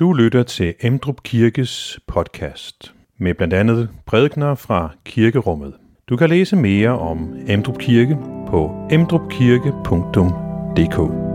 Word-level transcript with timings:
Du 0.00 0.12
lytter 0.12 0.42
til 0.42 0.74
Emdrup 0.80 1.22
Kirkes 1.22 2.00
podcast 2.06 2.94
med 3.18 3.34
blandt 3.34 3.54
andet 3.54 3.88
prædikner 4.06 4.54
fra 4.54 4.90
kirkerummet. 5.04 5.74
Du 6.08 6.16
kan 6.16 6.28
læse 6.28 6.56
mere 6.56 6.98
om 6.98 7.34
Emdrup 7.48 7.78
Kirke 7.78 8.18
på 8.48 8.88
emdrupkirke.dk. 8.90 11.25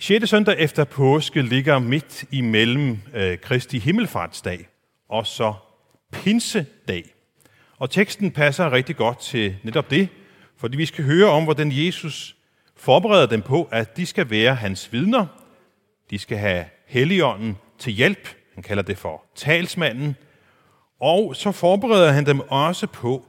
6. 0.00 0.28
søndag 0.28 0.58
efter 0.58 0.84
påske 0.84 1.42
ligger 1.42 1.78
midt 1.78 2.24
imellem 2.30 2.98
øh, 3.14 3.38
Kristi 3.38 3.78
Himmelfartsdag 3.78 4.68
og 5.08 5.26
så 5.26 5.54
Pinsedag. 6.12 7.04
Og 7.78 7.90
teksten 7.90 8.30
passer 8.30 8.72
rigtig 8.72 8.96
godt 8.96 9.20
til 9.20 9.56
netop 9.62 9.90
det, 9.90 10.08
fordi 10.56 10.76
vi 10.76 10.86
skal 10.86 11.04
høre 11.04 11.28
om, 11.28 11.44
hvordan 11.44 11.72
Jesus 11.72 12.36
forbereder 12.76 13.26
dem 13.26 13.42
på, 13.42 13.68
at 13.72 13.96
de 13.96 14.06
skal 14.06 14.30
være 14.30 14.54
hans 14.54 14.92
vidner. 14.92 15.26
De 16.10 16.18
skal 16.18 16.38
have 16.38 16.64
Helligånden 16.86 17.56
til 17.78 17.92
hjælp. 17.92 18.28
Han 18.54 18.62
kalder 18.62 18.82
det 18.82 18.98
for 18.98 19.24
talsmanden. 19.34 20.16
Og 21.00 21.36
så 21.36 21.52
forbereder 21.52 22.12
han 22.12 22.26
dem 22.26 22.40
også 22.40 22.86
på, 22.86 23.26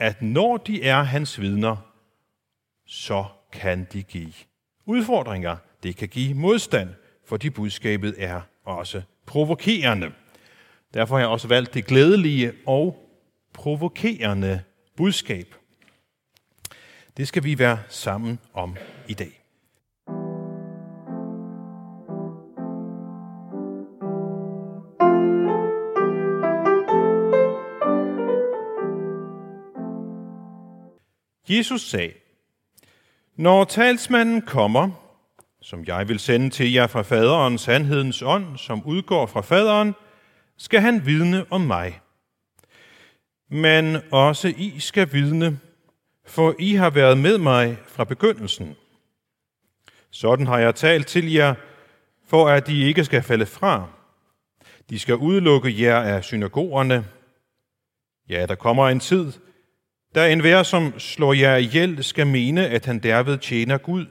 at 0.00 0.22
når 0.22 0.56
de 0.56 0.84
er 0.84 1.02
hans 1.02 1.40
vidner, 1.40 1.76
så 2.86 3.24
kan 3.52 3.86
de 3.92 4.02
give 4.02 4.32
udfordringer. 4.86 5.56
Det 5.82 5.96
kan 5.96 6.08
give 6.08 6.34
modstand, 6.34 6.88
fordi 7.24 7.50
budskabet 7.50 8.14
er 8.18 8.40
også 8.64 9.02
provokerende. 9.26 10.12
Derfor 10.94 11.14
har 11.14 11.20
jeg 11.20 11.28
også 11.28 11.48
valgt 11.48 11.74
det 11.74 11.86
glædelige 11.86 12.52
og 12.66 13.08
provokerende 13.54 14.62
budskab. 14.96 15.54
Det 17.16 17.28
skal 17.28 17.44
vi 17.44 17.58
være 17.58 17.78
sammen 17.88 18.38
om 18.54 18.76
i 19.08 19.14
dag. 19.14 19.38
Jesus 31.48 31.90
sagde, 31.90 32.12
Når 33.36 33.64
talsmanden 33.64 34.42
kommer, 34.42 35.01
som 35.62 35.84
jeg 35.84 36.08
vil 36.08 36.18
sende 36.18 36.50
til 36.50 36.72
jer 36.72 36.86
fra 36.86 37.02
faderen, 37.02 37.58
sandhedens 37.58 38.22
ånd, 38.22 38.58
som 38.58 38.82
udgår 38.84 39.26
fra 39.26 39.40
faderen, 39.40 39.94
skal 40.56 40.80
han 40.80 41.06
vidne 41.06 41.44
om 41.50 41.60
mig. 41.60 42.00
Men 43.50 43.96
også 44.10 44.48
I 44.48 44.74
skal 44.78 45.12
vidne, 45.12 45.58
for 46.26 46.54
I 46.58 46.74
har 46.74 46.90
været 46.90 47.18
med 47.18 47.38
mig 47.38 47.78
fra 47.86 48.04
begyndelsen. 48.04 48.76
Sådan 50.10 50.46
har 50.46 50.58
jeg 50.58 50.74
talt 50.74 51.06
til 51.06 51.32
jer, 51.32 51.54
for 52.26 52.48
at 52.48 52.66
de 52.66 52.82
ikke 52.82 53.04
skal 53.04 53.22
falde 53.22 53.46
fra. 53.46 53.86
De 54.90 54.98
skal 54.98 55.16
udelukke 55.16 55.82
jer 55.82 56.00
af 56.00 56.24
synagogerne. 56.24 57.04
Ja, 58.28 58.46
der 58.46 58.54
kommer 58.54 58.88
en 58.88 59.00
tid, 59.00 59.32
da 60.14 60.32
enhver, 60.32 60.62
som 60.62 60.98
slår 60.98 61.32
jer 61.32 61.56
ihjel, 61.56 62.04
skal 62.04 62.26
mene, 62.26 62.68
at 62.68 62.86
han 62.86 62.98
derved 62.98 63.38
tjener 63.38 63.78
Gud. 63.78 64.06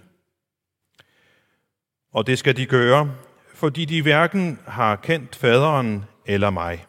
Og 2.11 2.27
det 2.27 2.39
skal 2.39 2.57
de 2.57 2.65
gøre, 2.65 3.15
fordi 3.53 3.85
de 3.85 4.01
hverken 4.01 4.59
har 4.67 4.95
kendt 4.95 5.35
faderen 5.35 6.05
eller 6.25 6.49
mig. 6.49 6.85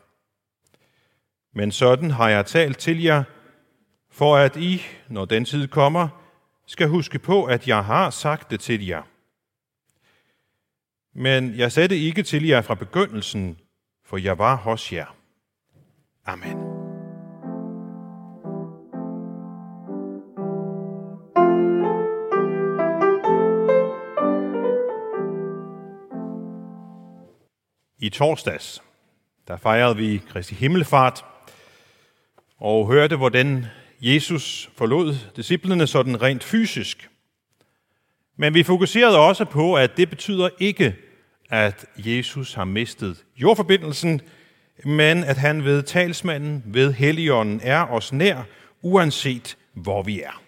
Men 1.55 1.73
sådan 1.73 2.11
har 2.11 2.29
jeg 2.29 2.47
talt 2.47 2.79
til 2.79 3.03
jer, 3.03 3.25
for 4.11 4.37
at 4.37 4.57
I, 4.57 4.83
når 5.09 5.25
den 5.25 5.45
tid 5.45 5.69
kommer, 5.69 6.09
skal 6.67 6.89
huske 6.89 7.19
på, 7.19 7.45
at 7.45 7.69
jeg 7.69 7.85
har 7.85 8.11
sagt 8.11 8.51
det 8.51 8.61
til 8.61 8.87
jer. 8.87 9.03
Men 11.15 11.55
jeg 11.55 11.73
sagde 11.73 11.89
det 11.89 11.97
ikke 11.97 12.23
til 12.23 12.47
jer 12.47 12.61
fra 12.61 12.75
begyndelsen, 12.75 13.59
for 14.05 14.17
jeg 14.17 14.39
var 14.39 14.57
hos 14.57 14.93
jer. 14.93 15.17
Amen. 16.27 16.72
I 28.03 28.09
torsdags, 28.09 28.83
der 29.49 29.57
fejrede 29.57 29.97
vi 29.97 30.23
Kristi 30.29 30.55
Himmelfart 30.55 31.25
og 32.59 32.87
hørte, 32.87 33.17
hvordan 33.17 33.67
Jesus 34.01 34.71
forlod 34.77 35.15
disciplene 35.37 35.87
sådan 35.87 36.23
rent 36.23 36.45
fysisk. 36.45 37.11
Men 38.37 38.55
vi 38.55 38.63
fokuserede 38.63 39.19
også 39.19 39.45
på, 39.45 39.75
at 39.75 39.97
det 39.97 40.11
betyder 40.11 40.49
ikke, 40.59 40.97
at 41.51 41.87
Jesus 41.97 42.55
har 42.55 42.65
mistet 42.65 43.25
jordforbindelsen, 43.37 44.21
men 44.85 45.25
at 45.25 45.37
han 45.37 45.65
ved 45.65 45.83
talsmanden, 45.83 46.63
ved 46.67 46.93
Helligånden, 46.93 47.61
er 47.63 47.87
os 47.87 48.13
nær, 48.13 48.43
uanset 48.83 49.57
hvor 49.73 50.03
vi 50.03 50.21
er. 50.21 50.43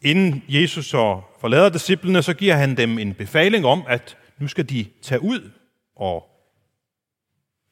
Inden 0.00 0.44
Jesus 0.48 0.86
så 0.86 1.20
forlader 1.40 1.68
disciplene, 1.68 2.22
så 2.22 2.34
giver 2.34 2.54
han 2.54 2.76
dem 2.76 2.98
en 2.98 3.14
befaling 3.14 3.66
om, 3.66 3.84
at 3.88 4.16
nu 4.38 4.48
skal 4.48 4.68
de 4.68 4.86
tage 5.02 5.22
ud 5.22 5.50
og 6.02 6.28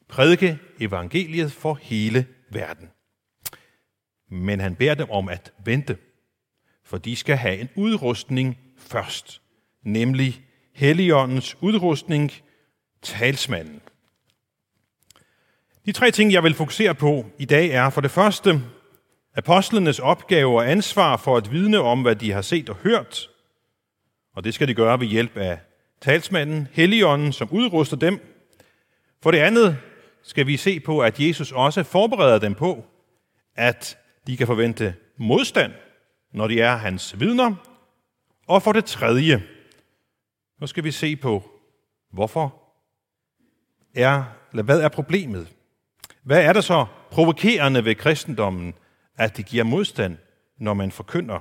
prædike 0.07 0.59
evangeliet 0.79 1.51
for 1.51 1.73
hele 1.81 2.25
verden. 2.51 2.89
Men 4.29 4.59
han 4.59 4.75
beder 4.75 4.95
dem 4.95 5.09
om 5.09 5.29
at 5.29 5.53
vente, 5.65 5.97
for 6.83 6.97
de 6.97 7.15
skal 7.15 7.37
have 7.37 7.57
en 7.57 7.69
udrustning 7.75 8.57
først, 8.77 9.41
nemlig 9.83 10.45
Helligåndens 10.73 11.57
udrustning, 11.61 12.31
talsmanden. 13.01 13.81
De 15.85 15.91
tre 15.91 16.11
ting, 16.11 16.33
jeg 16.33 16.43
vil 16.43 16.53
fokusere 16.53 16.95
på 16.95 17.25
i 17.39 17.45
dag, 17.45 17.69
er 17.69 17.89
for 17.89 18.01
det 18.01 18.11
første 18.11 18.61
apostlenes 19.35 19.99
opgave 19.99 20.55
og 20.57 20.71
ansvar 20.71 21.17
for 21.17 21.37
at 21.37 21.51
vidne 21.51 21.79
om, 21.79 22.01
hvad 22.01 22.15
de 22.15 22.31
har 22.31 22.41
set 22.41 22.69
og 22.69 22.75
hørt. 22.75 23.29
Og 24.35 24.43
det 24.43 24.53
skal 24.53 24.67
de 24.67 24.73
gøre 24.73 24.99
ved 24.99 25.07
hjælp 25.07 25.37
af 25.37 25.59
talsmanden, 26.01 26.67
Helligånden, 26.71 27.33
som 27.33 27.49
udruster 27.51 27.97
dem. 27.97 28.19
For 29.21 29.31
det 29.31 29.37
andet 29.37 29.77
skal 30.23 30.47
vi 30.47 30.57
se 30.57 30.79
på, 30.79 30.99
at 30.99 31.19
Jesus 31.19 31.51
også 31.51 31.83
forbereder 31.83 32.39
dem 32.39 32.55
på, 32.55 32.85
at 33.55 33.97
de 34.27 34.37
kan 34.37 34.47
forvente 34.47 34.95
modstand, 35.17 35.73
når 36.33 36.47
de 36.47 36.61
er 36.61 36.75
hans 36.75 37.19
vidner. 37.19 37.55
Og 38.47 38.63
for 38.63 38.71
det 38.71 38.85
tredje, 38.85 39.43
nu 40.61 40.67
skal 40.67 40.83
vi 40.83 40.91
se 40.91 41.15
på, 41.15 41.51
hvorfor 42.11 42.61
er, 43.95 44.23
eller 44.51 44.63
hvad 44.63 44.81
er 44.81 44.89
problemet? 44.89 45.47
Hvad 46.23 46.43
er 46.43 46.53
det 46.53 46.63
så 46.63 46.85
provokerende 47.11 47.85
ved 47.85 47.95
kristendommen, 47.95 48.73
at 49.17 49.37
det 49.37 49.45
giver 49.45 49.63
modstand, 49.63 50.17
når 50.57 50.73
man 50.73 50.91
forkynder 50.91 51.39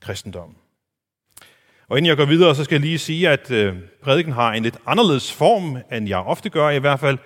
kristendommen? 0.00 0.56
Og 1.88 1.98
inden 1.98 2.08
jeg 2.08 2.16
går 2.16 2.24
videre, 2.24 2.54
så 2.54 2.64
skal 2.64 2.74
jeg 2.74 2.80
lige 2.80 2.98
sige, 2.98 3.28
at 3.28 3.50
øh, 3.50 3.76
prædiken 4.02 4.32
har 4.32 4.52
en 4.52 4.62
lidt 4.62 4.76
anderledes 4.86 5.32
form, 5.32 5.78
end 5.92 6.08
jeg 6.08 6.18
ofte 6.18 6.50
gør 6.50 6.70
i 6.70 6.78
hvert 6.78 7.00
fald, 7.00 7.18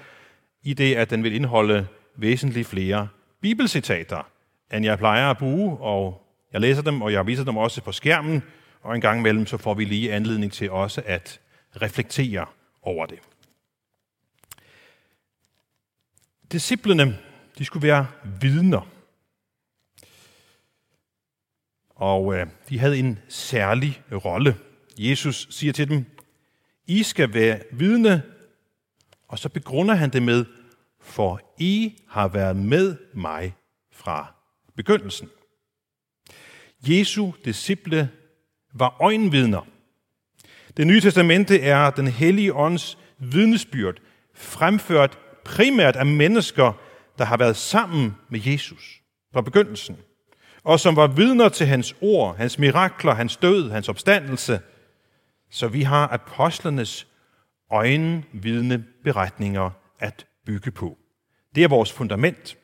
i 0.63 0.75
det, 0.75 0.95
at 0.95 1.11
den 1.11 1.25
vil 1.25 1.35
indeholde 1.35 1.87
væsentligt 2.17 2.69
flere 2.69 3.09
bibelcitater, 3.41 4.29
end 4.73 4.85
jeg 4.85 4.99
plejer 4.99 5.31
at 5.31 5.39
bruge, 5.39 5.77
og 5.79 6.23
jeg 6.53 6.61
læser 6.61 6.83
dem, 6.83 7.03
og 7.03 7.13
jeg 7.13 7.27
viser 7.27 7.45
dem 7.45 7.57
også 7.57 7.83
på 7.83 7.93
skærmen, 7.93 8.43
og 8.83 8.95
en 8.95 9.01
gang 9.01 9.19
imellem 9.19 9.47
så 9.47 9.57
får 9.57 9.75
vi 9.75 9.85
lige 9.85 10.13
anledning 10.13 10.53
til 10.53 10.71
også 10.71 11.03
at 11.07 11.41
reflektere 11.83 12.47
over 12.83 13.07
det. 13.07 13.19
Disciplene, 16.53 17.19
de 17.59 17.65
skulle 17.65 17.89
være 17.89 18.07
vidner. 18.41 18.89
Og 22.03 22.35
øh, 22.35 22.47
de 22.69 22.79
havde 22.79 22.99
en 22.99 23.19
særlig 23.29 24.03
rolle. 24.25 24.57
Jesus 24.99 25.47
siger 25.51 25.73
til 25.73 25.89
dem, 25.89 26.05
I 26.87 27.03
skal 27.03 27.35
være 27.35 27.61
vidne, 27.73 28.23
og 29.29 29.39
så 29.39 29.49
begrunder 29.49 29.95
han 29.95 30.11
det 30.11 30.23
med, 30.23 30.45
for 31.01 31.41
I 31.59 31.95
har 32.09 32.29
været 32.29 32.57
med 32.57 32.97
mig 33.15 33.55
fra 33.93 34.35
begyndelsen. 34.77 35.29
Jesu 36.87 37.33
disciple 37.45 38.11
var 38.75 38.97
øjenvidner. 39.01 39.67
Det 40.77 40.87
nye 40.87 41.01
testamente 41.01 41.61
er 41.61 41.91
den 41.91 42.07
hellige 42.07 42.55
ånds 42.55 42.99
vidnesbyrd, 43.19 43.97
fremført 44.35 45.19
primært 45.45 45.97
af 45.97 46.07
mennesker, 46.07 46.73
der 47.19 47.25
har 47.25 47.37
været 47.37 47.57
sammen 47.57 48.15
med 48.29 48.41
Jesus 48.45 49.01
fra 49.33 49.41
begyndelsen 49.41 49.97
og 50.65 50.81
som 50.81 50.97
var 50.97 51.07
vidner 51.07 51.49
til 51.49 51.67
hans 51.67 51.97
ord, 52.01 52.37
hans 52.37 52.59
mirakler, 52.59 53.15
hans 53.15 53.37
død, 53.37 53.71
hans 53.71 53.89
opstandelse. 53.89 54.61
Så 55.51 55.69
vi 55.69 55.83
har 55.83 56.09
apostlenes 56.13 57.07
øjenvidne 57.71 58.85
beretninger 59.05 59.71
at 59.99 60.27
bygge 60.47 60.71
på. 60.71 60.99
Det 61.55 61.65
er 61.65 61.69
vores 61.69 61.93
fundament. 61.93 62.57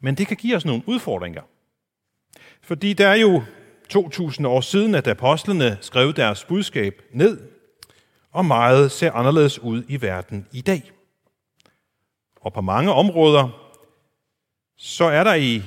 Men 0.00 0.14
det 0.14 0.26
kan 0.26 0.36
give 0.36 0.56
os 0.56 0.64
nogle 0.64 0.82
udfordringer. 0.86 1.42
Fordi 2.62 2.92
der 2.92 3.08
er 3.08 3.14
jo 3.14 3.42
2000 3.88 4.46
år 4.46 4.60
siden, 4.60 4.94
at 4.94 5.06
apostlene 5.06 5.78
skrev 5.80 6.12
deres 6.12 6.44
budskab 6.44 7.02
ned, 7.12 7.40
og 8.32 8.44
meget 8.44 8.92
ser 8.92 9.12
anderledes 9.12 9.58
ud 9.58 9.84
i 9.88 10.02
verden 10.02 10.46
i 10.52 10.60
dag. 10.60 10.92
Og 12.40 12.52
på 12.52 12.60
mange 12.60 12.92
områder, 12.92 13.67
så 14.78 15.04
er 15.04 15.24
der 15.24 15.34
i, 15.34 15.62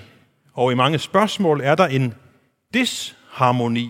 og 0.53 0.71
i 0.71 0.75
mange 0.75 0.99
spørgsmål, 0.99 1.61
er 1.61 1.75
der 1.75 1.87
en 1.87 2.13
disharmoni 2.73 3.89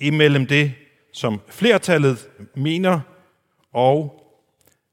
imellem 0.00 0.46
det, 0.46 0.74
som 1.12 1.40
flertallet 1.48 2.30
mener, 2.54 3.00
og 3.72 4.24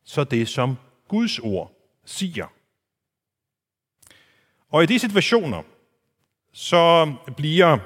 så 0.04 0.24
det, 0.24 0.48
som 0.48 0.78
Guds 1.08 1.40
ord 1.40 1.72
siger. 2.06 2.48
Og 4.70 4.84
i 4.84 4.86
de 4.86 5.00
situationer, 5.00 5.64
så 6.52 7.14
bliver 7.38 7.78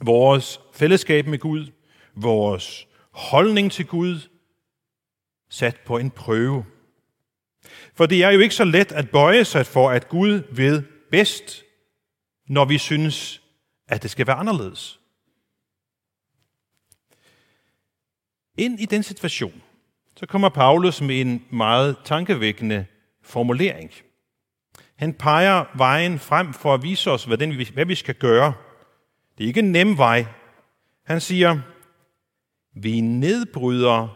vores 0.00 0.60
fællesskab 0.72 1.26
med 1.26 1.38
Gud, 1.38 1.66
vores 2.14 2.86
holdning 3.10 3.72
til 3.72 3.86
Gud, 3.86 4.28
sat 5.48 5.80
på 5.86 5.98
en 5.98 6.10
prøve. 6.10 6.64
For 8.00 8.06
det 8.06 8.24
er 8.24 8.30
jo 8.30 8.40
ikke 8.40 8.54
så 8.54 8.64
let 8.64 8.92
at 8.92 9.10
bøje 9.10 9.44
sig 9.44 9.66
for, 9.66 9.90
at 9.90 10.08
Gud 10.08 10.42
ved 10.52 10.82
bedst, 11.10 11.64
når 12.48 12.64
vi 12.64 12.78
synes, 12.78 13.42
at 13.88 14.02
det 14.02 14.10
skal 14.10 14.26
være 14.26 14.36
anderledes. 14.36 15.00
Ind 18.58 18.80
i 18.80 18.84
den 18.84 19.02
situation, 19.02 19.62
så 20.16 20.26
kommer 20.26 20.48
Paulus 20.48 21.00
med 21.00 21.20
en 21.20 21.44
meget 21.50 21.96
tankevækkende 22.04 22.86
formulering. 23.22 23.90
Han 24.96 25.14
peger 25.14 25.64
vejen 25.76 26.18
frem 26.18 26.52
for 26.52 26.74
at 26.74 26.82
vise 26.82 27.10
os, 27.10 27.24
hvad, 27.24 27.38
den, 27.38 27.66
hvad 27.74 27.86
vi 27.86 27.94
skal 27.94 28.14
gøre. 28.14 28.54
Det 29.38 29.44
er 29.44 29.48
ikke 29.48 29.60
en 29.60 29.72
nem 29.72 29.98
vej. 29.98 30.26
Han 31.04 31.20
siger, 31.20 31.60
vi 32.74 33.00
nedbryder 33.00 34.08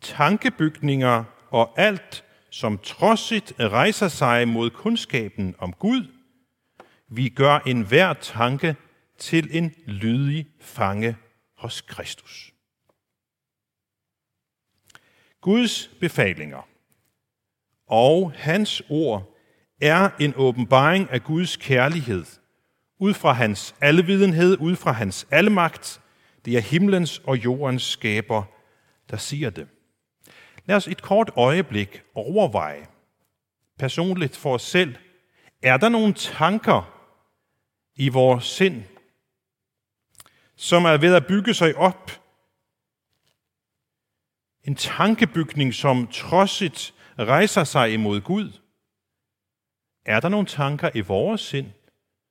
tankebygninger 0.00 1.24
og 1.50 1.74
alt, 1.76 2.24
som 2.50 2.78
trodsigt 2.78 3.52
rejser 3.60 4.08
sig 4.08 4.48
mod 4.48 4.70
kundskaben 4.70 5.54
om 5.58 5.72
Gud. 5.72 6.06
Vi 7.08 7.28
gør 7.28 7.58
enhver 7.58 8.12
tanke 8.12 8.76
til 9.18 9.56
en 9.56 9.74
lydig 9.86 10.46
fange 10.60 11.16
hos 11.56 11.80
Kristus. 11.80 12.52
Guds 15.40 15.90
befalinger 16.00 16.68
og 17.86 18.32
hans 18.32 18.82
ord 18.88 19.36
er 19.80 20.10
en 20.20 20.34
åbenbaring 20.36 21.10
af 21.10 21.24
Guds 21.24 21.56
kærlighed, 21.56 22.24
ud 23.00 23.14
fra 23.14 23.32
hans 23.32 23.74
alvidenhed, 23.80 24.56
ud 24.60 24.76
fra 24.76 24.92
hans 24.92 25.26
almagt. 25.30 26.00
Det 26.44 26.56
er 26.56 26.60
himlens 26.60 27.18
og 27.18 27.44
jordens 27.44 27.82
skaber, 27.82 28.42
der 29.10 29.16
siger 29.16 29.50
det. 29.50 29.68
Lad 30.68 30.76
os 30.76 30.88
et 30.88 31.02
kort 31.02 31.30
øjeblik 31.36 32.02
overveje, 32.14 32.86
personligt 33.78 34.36
for 34.36 34.54
os 34.54 34.62
selv, 34.62 34.96
er 35.62 35.76
der 35.76 35.88
nogle 35.88 36.14
tanker 36.14 37.08
i 37.96 38.08
vores 38.08 38.44
sind, 38.44 38.84
som 40.56 40.84
er 40.84 40.96
ved 40.96 41.14
at 41.14 41.26
bygge 41.26 41.54
sig 41.54 41.76
op 41.76 42.10
en 44.64 44.74
tankebygning, 44.74 45.74
som 45.74 46.06
trodsigt 46.06 46.94
rejser 47.18 47.64
sig 47.64 47.92
imod 47.92 48.20
Gud. 48.20 48.60
Er 50.04 50.20
der 50.20 50.28
nogle 50.28 50.46
tanker 50.46 50.90
i 50.94 51.00
vores 51.00 51.40
sind, 51.40 51.72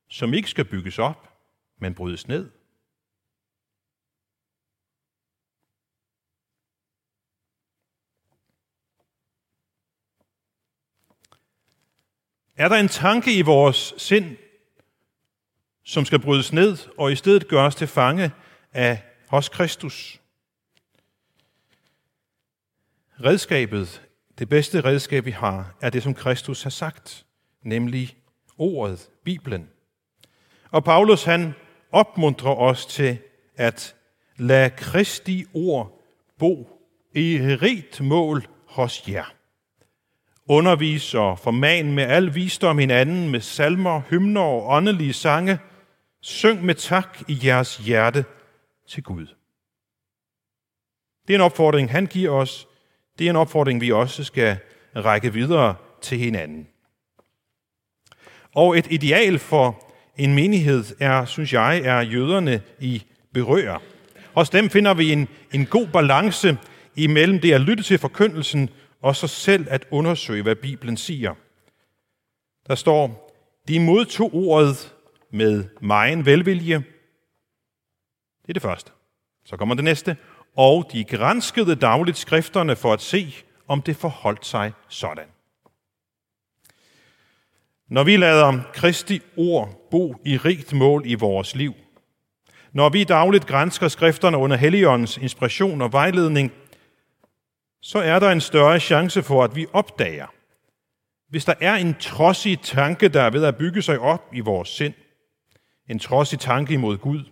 som 0.08 0.34
ikke 0.34 0.50
skal 0.50 0.64
bygges 0.64 0.98
op, 0.98 1.32
men 1.80 1.94
brydes 1.94 2.28
ned? 2.28 2.50
Er 12.58 12.68
der 12.68 12.76
en 12.76 12.88
tanke 12.88 13.32
i 13.32 13.42
vores 13.42 13.94
sind, 13.96 14.36
som 15.84 16.04
skal 16.04 16.18
brydes 16.18 16.52
ned 16.52 16.76
og 16.96 17.12
i 17.12 17.16
stedet 17.16 17.48
gøres 17.48 17.74
til 17.74 17.86
fange 17.86 18.30
af 18.72 19.02
hos 19.28 19.48
Kristus? 19.48 20.20
Redskabet, 23.24 24.02
det 24.38 24.48
bedste 24.48 24.80
redskab, 24.80 25.24
vi 25.24 25.30
har, 25.30 25.76
er 25.80 25.90
det, 25.90 26.02
som 26.02 26.14
Kristus 26.14 26.62
har 26.62 26.70
sagt, 26.70 27.26
nemlig 27.62 28.16
ordet, 28.56 29.10
Bibelen. 29.24 29.68
Og 30.70 30.84
Paulus 30.84 31.24
han 31.24 31.54
opmuntrer 31.92 32.54
os 32.54 32.86
til 32.86 33.18
at 33.56 33.96
lade 34.36 34.70
Kristi 34.70 35.44
ord 35.54 36.02
bo 36.38 36.80
i 37.14 37.38
rigt 37.40 38.00
mål 38.00 38.46
hos 38.66 39.08
jer. 39.08 39.37
Undervis 40.48 41.14
og 41.14 41.38
forman 41.38 41.92
med 41.92 42.04
al 42.04 42.34
visdom 42.34 42.78
hinanden 42.78 43.28
med 43.28 43.40
salmer, 43.40 44.00
hymner 44.10 44.40
og 44.40 44.68
åndelige 44.68 45.12
sange. 45.12 45.58
Syng 46.20 46.64
med 46.64 46.74
tak 46.74 47.18
i 47.28 47.38
jeres 47.44 47.76
hjerte 47.76 48.24
til 48.88 49.02
Gud. 49.02 49.26
Det 51.26 51.34
er 51.34 51.38
en 51.38 51.44
opfordring, 51.44 51.90
han 51.90 52.06
giver 52.06 52.30
os 52.30 52.68
det 53.18 53.26
er 53.26 53.30
en 53.30 53.36
opfordring, 53.36 53.80
vi 53.80 53.92
også 53.92 54.24
skal 54.24 54.56
række 54.96 55.32
videre 55.32 55.74
til 56.02 56.18
hinanden. 56.18 56.66
Og 58.54 58.78
et 58.78 58.86
ideal 58.90 59.38
for 59.38 59.84
en 60.16 60.34
menighed 60.34 60.84
er, 61.00 61.24
synes 61.24 61.52
jeg, 61.52 61.80
er 61.84 62.00
jøderne 62.00 62.60
i 62.80 63.02
berører. 63.34 63.78
Hos 64.34 64.50
dem 64.50 64.70
finder 64.70 64.94
vi 64.94 65.12
en, 65.12 65.28
en 65.52 65.66
god 65.66 65.86
balance 65.86 66.58
imellem 66.96 67.40
det 67.40 67.52
at 67.52 67.60
lytte 67.60 67.82
til 67.82 67.98
forkyndelsen 67.98 68.70
og 69.02 69.16
så 69.16 69.26
selv 69.26 69.66
at 69.70 69.86
undersøge, 69.90 70.42
hvad 70.42 70.56
Bibelen 70.56 70.96
siger. 70.96 71.34
Der 72.66 72.74
står, 72.74 73.34
de 73.68 73.80
modtog 73.80 74.34
ordet 74.34 74.94
med 75.30 75.64
megen 75.80 76.26
velvilje. 76.26 76.76
Det 78.42 78.48
er 78.48 78.52
det 78.52 78.62
første. 78.62 78.90
Så 79.44 79.56
kommer 79.56 79.74
det 79.74 79.84
næste 79.84 80.16
og 80.56 80.90
de 80.92 81.04
granskede 81.04 81.74
dagligt 81.74 82.18
skrifterne 82.18 82.76
for 82.76 82.92
at 82.92 83.00
se, 83.00 83.34
om 83.68 83.82
det 83.82 83.96
forholdt 83.96 84.46
sig 84.46 84.72
sådan. 84.88 85.28
Når 87.88 88.04
vi 88.04 88.16
lader 88.16 88.60
Kristi 88.72 89.20
ord 89.36 89.88
bo 89.90 90.14
i 90.24 90.36
rigt 90.36 90.72
mål 90.72 91.02
i 91.06 91.14
vores 91.14 91.54
liv, 91.54 91.74
når 92.72 92.88
vi 92.88 93.04
dagligt 93.04 93.46
grænsker 93.46 93.88
skrifterne 93.88 94.36
under 94.36 94.56
Helligåndens 94.56 95.16
inspiration 95.16 95.82
og 95.82 95.92
vejledning, 95.92 96.52
så 97.82 97.98
er 97.98 98.18
der 98.18 98.30
en 98.30 98.40
større 98.40 98.80
chance 98.80 99.22
for, 99.22 99.44
at 99.44 99.56
vi 99.56 99.66
opdager, 99.72 100.26
hvis 101.30 101.44
der 101.44 101.54
er 101.60 101.74
en 101.74 101.94
trodsig 101.94 102.60
tanke, 102.60 103.08
der 103.08 103.22
er 103.22 103.30
ved 103.30 103.44
at 103.44 103.56
bygge 103.56 103.82
sig 103.82 103.98
op 103.98 104.30
i 104.32 104.40
vores 104.40 104.68
sind, 104.68 104.94
en 105.88 105.98
trodsig 105.98 106.38
tanke 106.38 106.74
imod 106.74 106.98
Gud. 106.98 107.24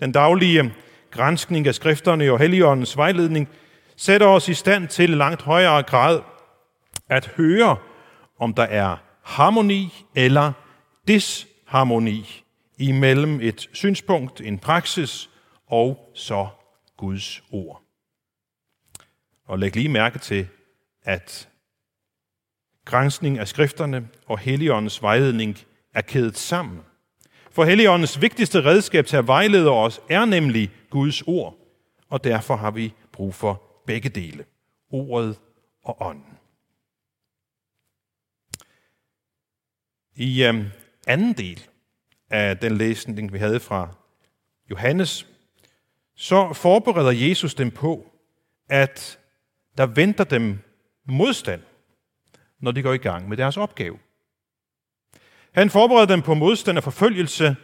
Den 0.00 0.12
daglige 0.12 0.74
granskning 1.10 1.66
af 1.66 1.74
skrifterne 1.74 2.32
og 2.32 2.38
Helligåndens 2.38 2.96
vejledning 2.96 3.48
sætter 3.96 4.26
os 4.26 4.48
i 4.48 4.54
stand 4.54 4.88
til 4.88 5.10
langt 5.10 5.42
højere 5.42 5.82
grad 5.82 6.20
at 7.08 7.26
høre, 7.26 7.76
om 8.38 8.54
der 8.54 8.62
er 8.62 8.96
harmoni 9.22 9.92
eller 10.14 10.52
disharmoni 11.08 12.44
imellem 12.78 13.40
et 13.40 13.68
synspunkt, 13.72 14.40
en 14.40 14.58
praksis 14.58 15.30
og 15.66 16.10
så 16.14 16.48
Guds 16.96 17.42
ord. 17.50 17.85
Og 19.46 19.58
læg 19.58 19.76
lige 19.76 19.88
mærke 19.88 20.18
til, 20.18 20.48
at 21.02 21.48
grænsning 22.84 23.38
af 23.38 23.48
skrifterne 23.48 24.08
og 24.26 24.38
Helligåndens 24.38 25.02
vejledning 25.02 25.58
er 25.94 26.00
kædet 26.00 26.36
sammen– 26.36 26.82
for 27.56 27.64
Helligåndens 27.64 28.20
vigtigste 28.20 28.64
redskab 28.64 29.06
til 29.06 29.16
at 29.16 29.26
vejlede 29.26 29.70
os 29.70 30.00
er 30.08 30.24
nemlig 30.24 30.70
Guds 30.90 31.22
ord, 31.22 31.56
og 32.08 32.24
derfor 32.24 32.56
har 32.56 32.70
vi 32.70 32.94
brug 33.12 33.34
for 33.34 33.82
begge 33.86 34.08
dele, 34.08 34.44
ordet 34.90 35.38
og 35.82 35.96
ånden. 36.00 36.38
I 40.14 40.44
øh, 40.44 40.64
anden 41.06 41.32
del 41.32 41.66
af 42.30 42.58
den 42.58 42.78
læsning, 42.78 43.32
vi 43.32 43.38
havde 43.38 43.60
fra 43.60 43.88
Johannes, 44.70 45.26
så 46.14 46.52
forbereder 46.52 47.10
Jesus 47.10 47.54
dem 47.54 47.70
på, 47.70 48.12
at 48.68 49.18
der 49.78 49.86
venter 49.86 50.24
dem 50.24 50.58
modstand, 51.08 51.62
når 52.60 52.72
de 52.72 52.82
går 52.82 52.92
i 52.92 52.98
gang 52.98 53.28
med 53.28 53.36
deres 53.36 53.56
opgave. 53.56 53.98
Han 55.52 55.70
forbereder 55.70 56.06
dem 56.06 56.22
på 56.22 56.34
modstand 56.34 56.78
og 56.78 56.84
forfølgelse, 56.84 57.56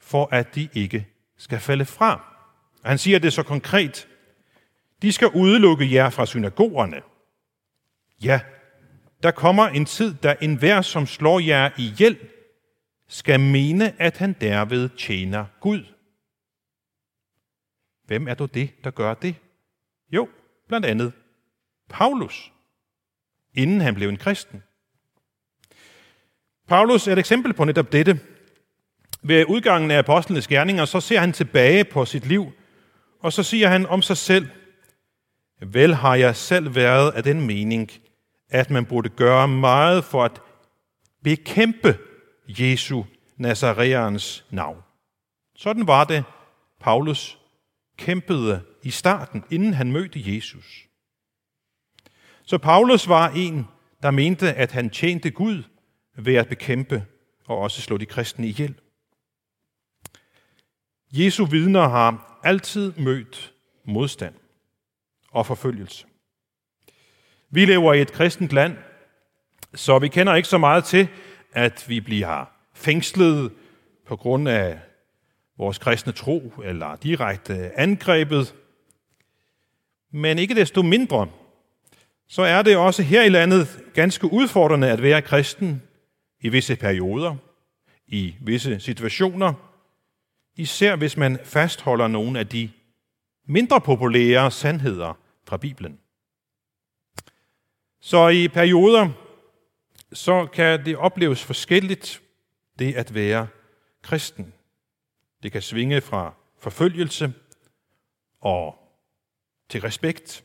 for 0.00 0.28
at 0.32 0.54
de 0.54 0.68
ikke 0.74 1.06
skal 1.36 1.60
falde 1.60 1.84
fra. 1.84 2.34
Han 2.84 2.98
siger 2.98 3.18
det 3.18 3.32
så 3.32 3.42
konkret. 3.42 4.08
De 5.02 5.12
skal 5.12 5.28
udelukke 5.28 5.92
jer 5.92 6.10
fra 6.10 6.26
synagogerne. 6.26 7.02
Ja, 8.22 8.40
der 9.22 9.30
kommer 9.30 9.68
en 9.68 9.84
tid, 9.84 10.14
da 10.14 10.36
enhver, 10.40 10.82
som 10.82 11.06
slår 11.06 11.40
jer 11.40 11.70
ihjel, 11.78 12.18
skal 13.08 13.40
mene, 13.40 14.02
at 14.02 14.16
han 14.16 14.32
derved 14.32 14.88
tjener 14.88 15.46
Gud. 15.60 15.84
Hvem 18.04 18.28
er 18.28 18.34
du 18.34 18.46
det, 18.46 18.84
der 18.84 18.90
gør 18.90 19.14
det? 19.14 19.36
Jo, 20.10 20.28
blandt 20.68 20.86
andet 20.86 21.12
Paulus, 21.88 22.52
inden 23.54 23.80
han 23.80 23.94
blev 23.94 24.08
en 24.08 24.16
kristen. 24.16 24.62
Paulus 26.68 27.08
er 27.08 27.12
et 27.12 27.18
eksempel 27.18 27.54
på 27.54 27.64
netop 27.64 27.92
dette. 27.92 28.20
Ved 29.22 29.44
udgangen 29.48 29.90
af 29.90 29.98
apostlenes 29.98 30.48
gerninger, 30.48 30.84
så 30.84 31.00
ser 31.00 31.20
han 31.20 31.32
tilbage 31.32 31.84
på 31.84 32.04
sit 32.04 32.26
liv, 32.26 32.52
og 33.20 33.32
så 33.32 33.42
siger 33.42 33.68
han 33.68 33.86
om 33.86 34.02
sig 34.02 34.16
selv, 34.16 34.48
Vel 35.60 35.94
har 35.94 36.14
jeg 36.14 36.36
selv 36.36 36.74
været 36.74 37.12
af 37.12 37.22
den 37.22 37.46
mening, 37.46 37.90
at 38.48 38.70
man 38.70 38.86
burde 38.86 39.08
gøre 39.08 39.48
meget 39.48 40.04
for 40.04 40.24
at 40.24 40.40
bekæmpe 41.24 41.98
Jesu 42.48 43.02
Nazareans 43.36 44.44
navn. 44.50 44.82
Sådan 45.56 45.86
var 45.86 46.04
det, 46.04 46.24
Paulus 46.80 47.38
kæmpede 47.96 48.62
i 48.82 48.90
starten, 48.90 49.44
inden 49.50 49.74
han 49.74 49.92
mødte 49.92 50.34
Jesus. 50.34 50.87
Så 52.48 52.58
Paulus 52.58 53.08
var 53.08 53.28
en, 53.28 53.66
der 54.02 54.10
mente, 54.10 54.54
at 54.54 54.72
han 54.72 54.90
tjente 54.90 55.30
Gud 55.30 55.62
ved 56.16 56.34
at 56.34 56.48
bekæmpe 56.48 57.04
og 57.46 57.58
også 57.58 57.80
slå 57.80 57.96
de 57.96 58.06
kristne 58.06 58.46
ihjel. 58.46 58.74
Jesu 61.12 61.44
vidner 61.44 61.88
har 61.88 62.40
altid 62.44 62.92
mødt 62.92 63.54
modstand 63.84 64.34
og 65.30 65.46
forfølgelse. 65.46 66.06
Vi 67.50 67.64
lever 67.64 67.94
i 67.94 68.02
et 68.02 68.12
kristent 68.12 68.52
land, 68.52 68.76
så 69.74 69.98
vi 69.98 70.08
kender 70.08 70.34
ikke 70.34 70.48
så 70.48 70.58
meget 70.58 70.84
til, 70.84 71.08
at 71.52 71.84
vi 71.88 72.00
bliver 72.00 72.44
fængslet 72.74 73.52
på 74.06 74.16
grund 74.16 74.48
af 74.48 74.80
vores 75.58 75.78
kristne 75.78 76.12
tro 76.12 76.52
eller 76.64 76.96
direkte 76.96 77.78
angrebet. 77.78 78.54
Men 80.12 80.38
ikke 80.38 80.54
desto 80.54 80.82
mindre, 80.82 81.28
så 82.28 82.42
er 82.42 82.62
det 82.62 82.76
også 82.76 83.02
her 83.02 83.22
i 83.22 83.28
landet 83.28 83.84
ganske 83.94 84.32
udfordrende 84.32 84.90
at 84.90 85.02
være 85.02 85.22
kristen 85.22 85.82
i 86.40 86.48
visse 86.48 86.76
perioder, 86.76 87.36
i 88.06 88.34
visse 88.40 88.80
situationer, 88.80 89.54
især 90.56 90.96
hvis 90.96 91.16
man 91.16 91.38
fastholder 91.44 92.08
nogle 92.08 92.38
af 92.38 92.46
de 92.48 92.70
mindre 93.46 93.80
populære 93.80 94.50
sandheder 94.50 95.18
fra 95.44 95.56
Bibelen. 95.56 95.98
Så 98.00 98.28
i 98.28 98.48
perioder, 98.48 99.10
så 100.12 100.46
kan 100.46 100.84
det 100.84 100.96
opleves 100.96 101.44
forskelligt, 101.44 102.22
det 102.78 102.94
at 102.94 103.14
være 103.14 103.48
kristen. 104.02 104.52
Det 105.42 105.52
kan 105.52 105.62
svinge 105.62 106.00
fra 106.00 106.34
forfølgelse 106.58 107.32
og 108.40 108.78
til 109.68 109.80
respekt. 109.80 110.44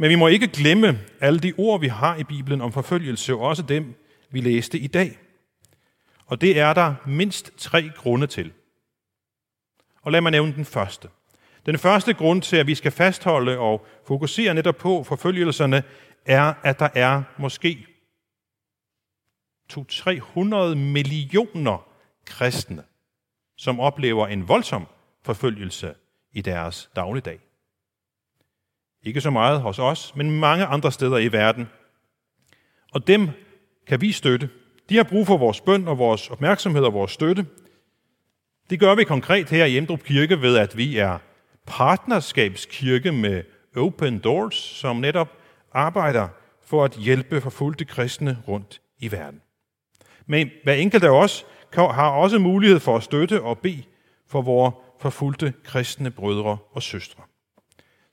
Men 0.00 0.10
vi 0.10 0.14
må 0.14 0.26
ikke 0.26 0.48
glemme 0.48 1.00
alle 1.20 1.40
de 1.40 1.52
ord, 1.58 1.80
vi 1.80 1.88
har 1.88 2.16
i 2.16 2.24
Bibelen 2.24 2.60
om 2.60 2.72
forfølgelse, 2.72 3.34
og 3.34 3.40
også 3.40 3.62
dem, 3.62 3.94
vi 4.30 4.40
læste 4.40 4.78
i 4.78 4.86
dag. 4.86 5.18
Og 6.26 6.40
det 6.40 6.58
er 6.58 6.72
der 6.72 6.94
mindst 7.06 7.52
tre 7.56 7.90
grunde 7.96 8.26
til. 8.26 8.52
Og 10.02 10.12
lad 10.12 10.20
mig 10.20 10.32
nævne 10.32 10.54
den 10.54 10.64
første. 10.64 11.08
Den 11.66 11.78
første 11.78 12.14
grund 12.14 12.42
til, 12.42 12.56
at 12.56 12.66
vi 12.66 12.74
skal 12.74 12.92
fastholde 12.92 13.58
og 13.58 13.86
fokusere 14.06 14.54
netop 14.54 14.76
på 14.76 15.04
forfølgelserne, 15.04 15.82
er, 16.26 16.54
at 16.62 16.78
der 16.78 16.88
er 16.94 17.22
måske 17.38 17.86
200-300 19.72 20.74
millioner 20.74 21.88
kristne, 22.24 22.82
som 23.56 23.80
oplever 23.80 24.26
en 24.26 24.48
voldsom 24.48 24.86
forfølgelse 25.24 25.94
i 26.32 26.42
deres 26.42 26.90
dagligdag. 26.96 27.49
Ikke 29.04 29.20
så 29.20 29.30
meget 29.30 29.60
hos 29.60 29.78
os, 29.78 30.16
men 30.16 30.30
mange 30.30 30.64
andre 30.64 30.92
steder 30.92 31.18
i 31.18 31.32
verden. 31.32 31.68
Og 32.92 33.06
dem 33.06 33.28
kan 33.86 34.00
vi 34.00 34.12
støtte. 34.12 34.48
De 34.88 34.96
har 34.96 35.04
brug 35.04 35.26
for 35.26 35.36
vores 35.36 35.60
bøn 35.60 35.88
og 35.88 35.98
vores 35.98 36.30
opmærksomhed 36.30 36.82
og 36.82 36.92
vores 36.92 37.12
støtte. 37.12 37.46
Det 38.70 38.80
gør 38.80 38.94
vi 38.94 39.04
konkret 39.04 39.50
her 39.50 39.64
i 39.64 39.76
Emdrup 39.76 40.02
Kirke 40.02 40.40
ved, 40.40 40.56
at 40.56 40.76
vi 40.76 40.98
er 40.98 41.18
partnerskabskirke 41.66 43.12
med 43.12 43.42
Open 43.76 44.18
Doors, 44.18 44.54
som 44.54 44.96
netop 44.96 45.28
arbejder 45.72 46.28
for 46.62 46.84
at 46.84 46.92
hjælpe 46.92 47.40
forfulgte 47.40 47.84
kristne 47.84 48.38
rundt 48.48 48.80
i 48.98 49.12
verden. 49.12 49.40
Men 50.26 50.50
hver 50.64 50.74
enkelt 50.74 51.04
af 51.04 51.10
os 51.10 51.46
har 51.74 52.10
også 52.10 52.38
mulighed 52.38 52.80
for 52.80 52.96
at 52.96 53.02
støtte 53.02 53.42
og 53.42 53.58
bede 53.58 53.82
for 54.28 54.42
vores 54.42 54.74
forfulgte 55.00 55.52
kristne 55.64 56.10
brødre 56.10 56.58
og 56.72 56.82
søstre. 56.82 57.22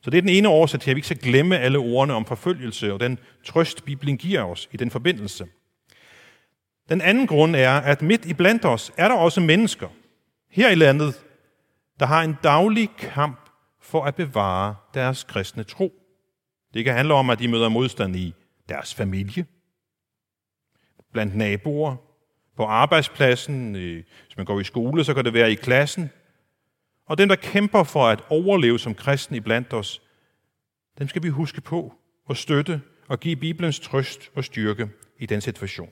Så 0.02 0.10
det 0.10 0.18
er 0.18 0.22
den 0.22 0.30
ene 0.30 0.50
årsag 0.50 0.80
til, 0.80 0.90
at 0.90 0.96
vi 0.96 0.98
ikke 0.98 1.08
skal 1.08 1.20
glemme 1.20 1.60
alle 1.60 1.78
ordene 1.78 2.14
om 2.14 2.26
forfølgelse 2.26 2.94
og 2.94 3.00
den 3.00 3.20
trøst, 3.46 3.86
Bibelen 3.86 4.18
giver 4.18 4.44
os 4.44 4.70
i 4.72 4.78
den 4.78 4.92
forbindelse. 4.92 5.48
Den 6.90 7.02
anden 7.02 7.28
grund 7.28 7.56
er, 7.56 7.72
at 7.72 8.02
midt 8.02 8.26
i 8.26 8.34
blandt 8.34 8.66
os 8.66 8.92
er 8.98 9.08
der 9.08 9.16
også 9.16 9.42
mennesker 9.42 9.88
her 10.52 10.70
i 10.70 10.76
landet, 10.76 11.24
der 12.00 12.06
har 12.06 12.22
en 12.22 12.38
daglig 12.44 12.90
kamp 12.98 13.50
for 13.82 14.04
at 14.04 14.16
bevare 14.16 14.76
deres 14.94 15.24
kristne 15.24 15.64
tro. 15.64 15.94
Det 16.74 16.86
kan 16.86 16.94
handle 16.94 17.14
om, 17.14 17.30
at 17.30 17.40
de 17.40 17.48
møder 17.48 17.70
modstand 17.70 18.16
i 18.16 18.34
deres 18.70 18.96
familie, 18.96 19.46
blandt 21.14 21.36
naboer, 21.36 21.96
på 22.58 22.66
arbejdspladsen, 22.66 23.76
øh, 23.76 24.04
hvis 24.26 24.38
man 24.38 24.46
går 24.46 24.60
i 24.60 24.64
skole, 24.64 25.04
så 25.04 25.14
kan 25.14 25.26
det 25.26 25.34
være 25.34 25.52
i 25.52 25.56
klassen. 25.56 26.10
Og 27.08 27.18
dem, 27.18 27.30
der 27.30 27.36
kæmper 27.36 27.84
for 27.84 28.08
at 28.08 28.24
overleve 28.30 28.80
som 28.80 28.96
kristne 28.96 29.38
i 29.38 29.40
blandt 29.40 29.74
os, 29.74 30.02
dem 30.98 31.08
skal 31.08 31.24
vi 31.24 31.30
huske 31.30 31.62
på 31.62 31.94
og 32.26 32.38
støtte 32.38 32.82
og 33.08 33.20
give 33.20 33.36
Bibelens 33.36 33.80
trøst 33.80 34.32
og 34.36 34.44
styrke 34.44 34.90
i 35.20 35.26
den 35.26 35.42
situation. 35.42 35.90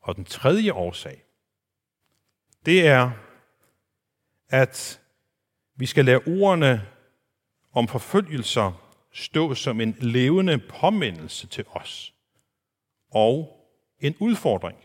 Og 0.00 0.16
den 0.16 0.24
tredje 0.24 0.72
årsag, 0.72 1.22
det 2.66 2.86
er, 2.86 3.10
at 4.48 5.00
vi 5.76 5.86
skal 5.86 6.04
lade 6.04 6.20
ordene 6.26 6.86
om 7.72 7.88
forfølgelser 7.88 8.82
stå 9.12 9.54
som 9.54 9.80
en 9.80 9.96
levende 10.00 10.58
påmindelse 10.58 11.46
til 11.46 11.64
os 11.70 12.14
og 13.10 13.52
en 14.00 14.16
udfordring, 14.20 14.78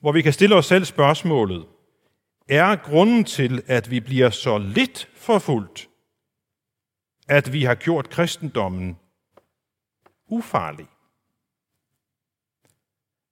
hvor 0.00 0.12
vi 0.12 0.22
kan 0.22 0.32
stille 0.32 0.56
os 0.56 0.66
selv 0.66 0.84
spørgsmålet, 0.84 1.66
er 2.50 2.76
grunden 2.76 3.24
til, 3.24 3.62
at 3.66 3.90
vi 3.90 4.00
bliver 4.00 4.30
så 4.30 4.58
lidt 4.58 5.08
forfulgt, 5.14 5.88
at 7.28 7.52
vi 7.52 7.64
har 7.64 7.74
gjort 7.74 8.10
kristendommen 8.10 8.98
ufarlig? 10.26 10.86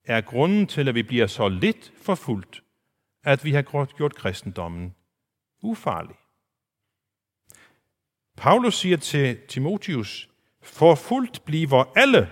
Er 0.05 0.21
grunden 0.21 0.67
til, 0.67 0.87
at 0.87 0.95
vi 0.95 1.03
bliver 1.03 1.27
så 1.27 1.47
lidt 1.47 1.93
forfulgt, 2.01 2.63
at 3.23 3.43
vi 3.43 3.51
har 3.51 3.61
gjort 3.97 4.15
kristendommen 4.15 4.95
ufarlig? 5.61 6.15
Paulus 8.37 8.75
siger 8.75 8.97
til 8.97 9.39
Timotius, 9.47 10.29
forfulgt 10.61 11.45
bliver 11.45 11.91
alle, 11.95 12.31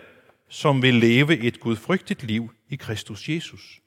som 0.50 0.82
vil 0.82 0.94
leve 0.94 1.38
et 1.38 1.60
gudfrygtigt 1.60 2.24
liv 2.24 2.54
i 2.70 2.76
Kristus 2.76 3.30
Jesus. 3.30 3.82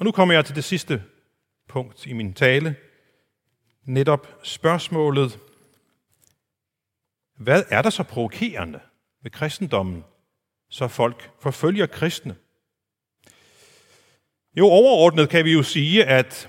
Og 0.00 0.06
nu 0.06 0.12
kommer 0.12 0.34
jeg 0.34 0.44
til 0.44 0.54
det 0.54 0.64
sidste 0.64 1.02
punkt 1.68 2.06
i 2.06 2.12
min 2.12 2.34
tale. 2.34 2.76
Netop 3.84 4.26
spørgsmålet, 4.42 5.38
hvad 7.36 7.64
er 7.68 7.82
der 7.82 7.90
så 7.90 8.02
provokerende 8.02 8.80
ved 9.22 9.30
kristendommen, 9.30 10.04
så 10.70 10.88
folk 10.88 11.30
forfølger 11.40 11.86
kristne? 11.86 12.36
Jo, 14.56 14.66
overordnet 14.66 15.28
kan 15.28 15.44
vi 15.44 15.52
jo 15.52 15.62
sige, 15.62 16.04
at 16.04 16.48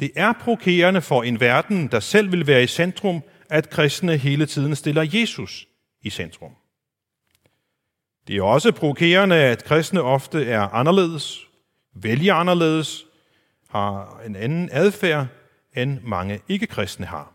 det 0.00 0.10
er 0.16 0.32
provokerende 0.32 1.02
for 1.02 1.22
en 1.22 1.40
verden, 1.40 1.88
der 1.88 2.00
selv 2.00 2.32
vil 2.32 2.46
være 2.46 2.62
i 2.62 2.66
centrum, 2.66 3.22
at 3.50 3.70
kristne 3.70 4.16
hele 4.16 4.46
tiden 4.46 4.76
stiller 4.76 5.10
Jesus 5.12 5.68
i 6.02 6.10
centrum. 6.10 6.56
Det 8.26 8.36
er 8.36 8.42
også 8.42 8.72
provokerende, 8.72 9.36
at 9.36 9.64
kristne 9.64 10.02
ofte 10.02 10.46
er 10.46 10.60
anderledes, 10.60 11.49
vælger 11.92 12.34
anderledes, 12.34 13.06
har 13.68 14.20
en 14.20 14.36
anden 14.36 14.68
adfærd, 14.72 15.26
end 15.76 16.00
mange 16.00 16.40
ikke-kristne 16.48 17.06
har. 17.06 17.34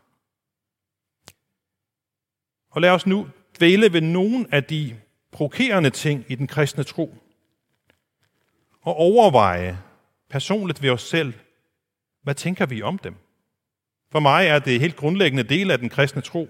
Og 2.70 2.82
lad 2.82 2.90
os 2.90 3.06
nu 3.06 3.30
dvæle 3.58 3.94
ved 3.94 4.02
nogle 4.02 4.48
af 4.52 4.64
de 4.64 5.00
provokerende 5.32 5.90
ting 5.90 6.26
i 6.28 6.36
den 6.36 6.48
kristne 6.48 6.84
tro. 6.84 7.16
og 8.82 8.96
overveje 8.96 9.78
personligt 10.30 10.82
ved 10.82 10.90
os 10.90 11.02
selv, 11.02 11.34
hvad 12.22 12.36
tænker 12.36 12.66
vi 12.66 12.82
om 12.82 12.98
dem? 12.98 13.16
For 14.12 14.20
mig 14.20 14.48
er 14.48 14.60
det 14.60 14.80
helt 14.80 14.96
grundlæggende 14.96 15.44
del 15.44 15.72
af 15.72 15.78
den 15.78 15.90
kristne 15.90 16.22
tro. 16.22 16.50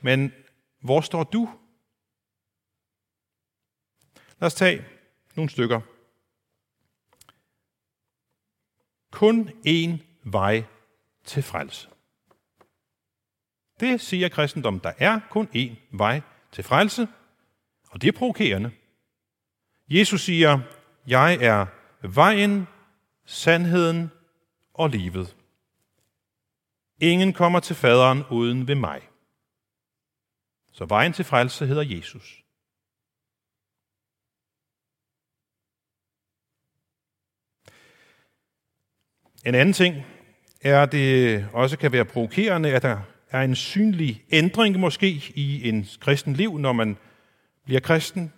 Men 0.00 0.32
hvor 0.80 1.00
står 1.00 1.24
du? 1.24 1.50
Lad 4.40 4.46
os 4.46 4.54
tage 4.54 4.84
nogle 5.36 5.50
stykker. 5.50 5.80
Kun 9.18 9.50
én 9.66 9.98
vej 10.24 10.64
til 11.24 11.42
frelse. 11.42 11.88
Det 13.80 14.00
siger 14.00 14.28
kristendommen. 14.28 14.80
Der 14.84 14.92
er 14.98 15.20
kun 15.30 15.48
én 15.54 15.96
vej 15.96 16.20
til 16.52 16.64
frelse, 16.64 17.08
og 17.90 18.02
det 18.02 18.08
er 18.08 18.18
provokerende. 18.18 18.70
Jesus 19.88 20.20
siger, 20.20 20.60
jeg 21.06 21.34
er 21.34 21.66
vejen, 22.02 22.66
sandheden 23.24 24.10
og 24.74 24.90
livet. 24.90 25.36
Ingen 27.00 27.32
kommer 27.32 27.60
til 27.60 27.76
faderen 27.76 28.24
uden 28.30 28.68
ved 28.68 28.74
mig. 28.74 29.08
Så 30.72 30.84
vejen 30.84 31.12
til 31.12 31.24
frelse 31.24 31.66
hedder 31.66 31.96
Jesus. 31.96 32.44
En 39.46 39.54
anden 39.54 39.72
ting 39.72 39.96
er, 40.60 40.82
at 40.82 40.92
det 40.92 41.46
også 41.52 41.78
kan 41.78 41.92
være 41.92 42.04
provokerende, 42.04 42.72
at 42.72 42.82
der 42.82 42.98
er 43.30 43.40
en 43.40 43.54
synlig 43.54 44.24
ændring 44.32 44.78
måske 44.78 45.32
i 45.34 45.68
en 45.68 45.86
kristen 46.00 46.34
liv, 46.34 46.58
når 46.58 46.72
man 46.72 46.96
bliver 47.64 47.80
kristen. 47.80 48.32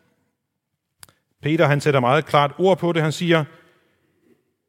Peter 1.43 1.67
han 1.67 1.81
sætter 1.81 2.01
meget 2.01 2.27
klart 2.27 2.53
ord 2.59 2.79
på 2.79 2.93
det. 2.93 3.03
Han 3.03 3.13
siger, 3.13 3.45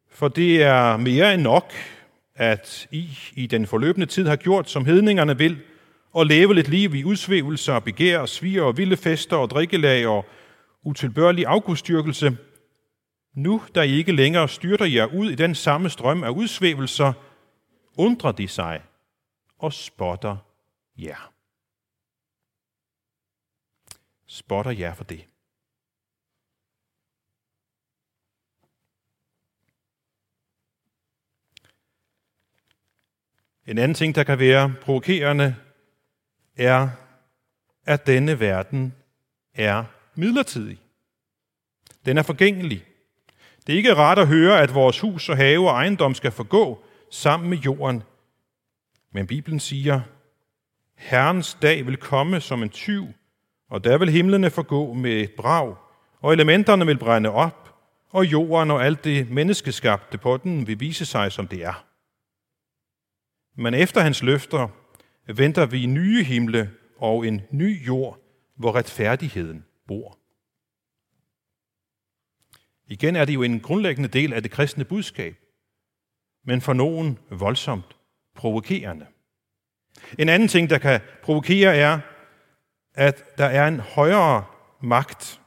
for 0.10 0.28
det 0.28 0.64
er 0.64 0.98
mere 0.98 1.34
end 1.34 1.42
nok, 1.42 1.74
at 2.36 2.88
I 2.92 3.18
i 3.34 3.48
den 3.48 3.68
forløbende 3.68 4.06
tid 4.08 4.28
har 4.28 4.36
gjort, 4.36 4.70
som 4.70 4.86
hedningerne 4.86 5.38
vil, 5.38 5.60
og 6.14 6.26
leve 6.26 6.60
et 6.60 6.68
liv 6.68 6.96
i 6.96 7.04
udsvævelser, 7.04 7.80
begær, 7.80 8.26
sviger 8.26 8.64
og 8.64 8.78
vilde 8.78 8.98
fester 8.98 9.38
og 9.38 9.50
drikkelag 9.50 10.08
og 10.08 10.26
utilbørlig 10.84 11.46
afgudstyrkelse. 11.46 12.38
Nu, 13.34 13.64
da 13.76 13.82
I 13.82 13.92
ikke 13.92 14.12
længere 14.12 14.50
styrter 14.50 14.86
jer 14.86 15.06
ud 15.06 15.32
i 15.32 15.36
den 15.36 15.56
samme 15.56 15.90
strøm 15.90 16.24
af 16.24 16.30
udsvævelser, 16.30 17.14
undrer 17.98 18.32
de 18.32 18.48
sig 18.48 18.84
og 19.58 19.74
spotter 19.74 20.38
jer. 20.98 21.34
Spotter 24.26 24.72
jer 24.72 24.94
for 24.94 25.04
det. 25.04 25.28
En 33.66 33.78
anden 33.78 33.96
ting, 33.96 34.16
der 34.16 34.24
kan 34.24 34.40
være 34.40 34.76
provokerende, 34.82 35.56
er, 36.56 36.90
at 37.86 38.08
denne 38.08 38.40
verden 38.40 38.96
er 39.54 39.86
midlertidig. 40.16 40.80
Den 42.06 42.18
er 42.18 42.24
forgængelig. 42.24 42.91
Det 43.68 43.74
er 43.74 43.78
ikke 43.78 43.96
rart 43.96 44.20
at 44.20 44.28
høre, 44.28 44.62
at 44.62 44.74
vores 44.76 45.00
hus 45.00 45.30
og 45.30 45.38
have 45.38 45.70
og 45.70 45.76
ejendom 45.76 46.14
skal 46.14 46.32
forgå 46.32 46.84
sammen 47.12 47.50
med 47.50 47.58
jorden. 47.58 48.04
Men 49.14 49.28
Bibelen 49.28 49.60
siger, 49.60 50.02
Herrens 50.96 51.58
dag 51.62 51.86
vil 51.86 51.98
komme 51.98 52.42
som 52.42 52.64
en 52.64 52.70
tyv, 52.70 53.08
og 53.70 53.84
der 53.84 53.98
vil 53.98 54.10
himlene 54.10 54.50
forgå 54.50 54.94
med 54.94 55.12
et 55.12 55.32
brag, 55.38 55.76
og 56.20 56.34
elementerne 56.34 56.86
vil 56.86 56.98
brænde 56.98 57.30
op, 57.30 57.76
og 58.10 58.26
jorden 58.26 58.72
og 58.72 58.86
alt 58.86 59.04
det 59.04 59.30
menneskeskabte 59.30 60.18
på 60.18 60.38
den 60.38 60.68
vil 60.68 60.80
vise 60.80 61.06
sig, 61.06 61.32
som 61.32 61.48
det 61.48 61.64
er. 61.64 61.86
Men 63.56 63.74
efter 63.74 64.02
hans 64.02 64.24
løfter 64.24 64.68
venter 65.28 65.66
vi 65.66 65.86
nye 65.86 66.24
himle 66.24 66.72
og 66.98 67.28
en 67.28 67.42
ny 67.52 67.88
jord, 67.88 68.20
hvor 68.56 68.76
retfærdigheden 68.76 69.66
bor. 69.88 70.21
Igen 72.92 73.16
er 73.16 73.26
det 73.26 73.34
jo 73.34 73.44
en 73.44 73.60
grundlæggende 73.60 74.10
del 74.10 74.34
af 74.34 74.42
det 74.42 74.52
kristne 74.52 74.86
budskab, 74.86 75.36
men 76.46 76.62
for 76.62 76.74
nogen 76.74 77.20
voldsomt 77.30 77.96
provokerende. 78.36 79.06
En 80.20 80.30
anden 80.30 80.48
ting, 80.48 80.70
der 80.70 80.78
kan 80.78 81.02
provokere, 81.24 81.76
er, 81.76 82.00
at 82.94 83.38
der 83.38 83.46
er 83.46 83.68
en 83.68 83.80
højere 83.80 84.46
magt, 84.82 85.42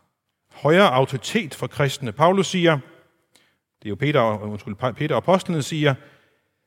højere 0.52 0.90
autoritet 0.90 1.54
for 1.54 1.66
kristne. 1.66 2.12
Paulus 2.12 2.46
siger, 2.46 2.78
det 3.82 3.86
er 3.86 3.88
jo 3.88 3.94
Peter, 3.94 4.20
undskyld, 4.38 4.94
Peter 4.94 5.16
Apostlen 5.16 5.62
siger, 5.62 5.94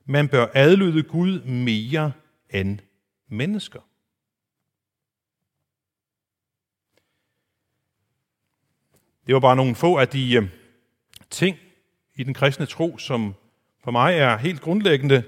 man 0.05 0.27
bør 0.29 0.47
adlyde 0.53 1.03
Gud 1.03 1.41
mere 1.43 2.11
end 2.49 2.79
mennesker. 3.29 3.81
Det 9.27 9.33
var 9.33 9.39
bare 9.39 9.55
nogle 9.55 9.75
få 9.75 9.97
af 9.97 10.07
de 10.07 10.35
øh, 10.35 10.49
ting 11.38 11.58
i 12.15 12.23
den 12.23 12.34
kristne 12.34 12.65
tro, 12.65 12.97
som 12.97 13.36
for 13.84 13.91
mig 13.91 14.17
er 14.17 14.38
helt 14.38 14.62
grundlæggende, 14.62 15.23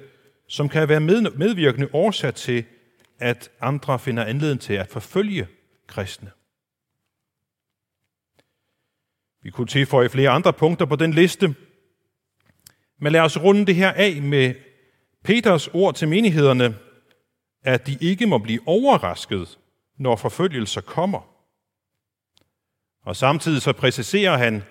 som 0.48 0.70
kan 0.70 0.90
være 0.90 1.00
medvirkende 1.00 1.90
årsag 1.94 2.36
til, 2.36 2.66
at 3.20 3.52
andre 3.62 4.00
finder 4.00 4.26
anledning 4.26 4.62
til 4.62 4.74
at 4.74 4.88
forfølge 4.88 5.48
kristne. 5.88 6.32
Vi 9.44 9.50
kunne 9.50 9.68
tilføje 9.68 10.10
flere 10.10 10.30
andre 10.30 10.54
punkter 10.54 10.86
på 10.86 10.96
den 10.96 11.14
liste, 11.14 11.56
men 13.00 13.12
lad 13.12 13.22
os 13.22 13.44
runde 13.44 13.66
det 13.66 13.76
her 13.76 13.92
af 13.92 14.22
med 14.22 14.56
Peters 15.24 15.68
ord 15.68 15.96
til 15.96 16.08
menighederne, 16.08 16.76
at 17.64 17.88
de 17.88 17.98
ikke 18.02 18.28
må 18.28 18.38
blive 18.38 18.62
overrasket, 18.66 19.60
når 19.98 20.16
forfølgelser 20.16 20.82
kommer. 20.82 21.22
Og 23.02 23.16
samtidig 23.16 23.62
så 23.62 23.74
præciserer 23.74 24.38
han, 24.38 24.64